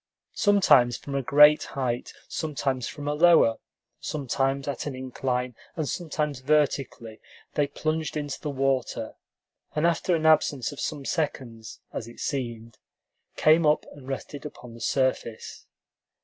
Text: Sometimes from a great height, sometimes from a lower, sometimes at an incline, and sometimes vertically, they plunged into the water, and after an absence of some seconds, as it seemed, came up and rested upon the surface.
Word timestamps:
Sometimes 0.33 0.97
from 0.97 1.13
a 1.13 1.21
great 1.21 1.61
height, 1.77 2.11
sometimes 2.27 2.87
from 2.87 3.07
a 3.07 3.13
lower, 3.13 3.59
sometimes 3.99 4.67
at 4.67 4.87
an 4.87 4.95
incline, 4.95 5.55
and 5.75 5.87
sometimes 5.87 6.39
vertically, 6.39 7.21
they 7.53 7.67
plunged 7.67 8.17
into 8.17 8.41
the 8.41 8.49
water, 8.49 9.13
and 9.75 9.85
after 9.85 10.15
an 10.15 10.25
absence 10.25 10.71
of 10.71 10.79
some 10.79 11.05
seconds, 11.05 11.81
as 11.93 12.07
it 12.07 12.19
seemed, 12.19 12.79
came 13.37 13.63
up 13.63 13.85
and 13.91 14.07
rested 14.07 14.43
upon 14.43 14.73
the 14.73 14.81
surface. 14.81 15.67